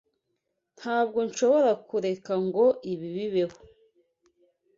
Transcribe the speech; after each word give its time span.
Ntabwo 0.77 1.19
nshobora 1.27 1.71
kureka 1.87 2.33
ngo 2.45 2.65
ibi 2.91 3.07
bibeho. 3.15 3.57